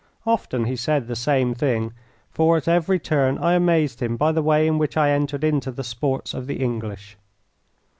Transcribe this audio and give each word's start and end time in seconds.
Often 0.25 0.65
he 0.65 0.75
said 0.75 1.05
the 1.05 1.15
same 1.15 1.53
thing, 1.53 1.93
for 2.31 2.57
at 2.57 2.67
every 2.67 2.97
turn 2.97 3.37
I 3.37 3.53
amazed 3.53 4.01
him 4.01 4.17
by 4.17 4.31
the 4.31 4.41
way 4.41 4.65
in 4.65 4.79
which 4.79 4.97
I 4.97 5.11
entered 5.11 5.43
into 5.43 5.69
the 5.69 5.83
sports 5.83 6.33
of 6.33 6.47
the 6.47 6.55
English. 6.55 7.17